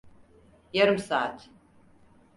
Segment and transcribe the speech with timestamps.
[0.73, 1.49] Yarım saat.